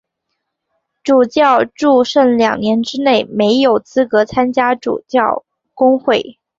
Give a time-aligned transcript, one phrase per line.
[1.03, 6.39] 主教祝圣两年之内没有资格参加主教公会。